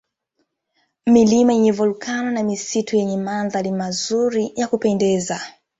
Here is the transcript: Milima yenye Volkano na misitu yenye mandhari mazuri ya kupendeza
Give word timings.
Milima 1.05 1.53
yenye 1.53 1.71
Volkano 1.71 2.31
na 2.31 2.43
misitu 2.43 2.95
yenye 2.95 3.17
mandhari 3.17 3.71
mazuri 3.71 4.53
ya 4.55 4.67
kupendeza 4.67 5.41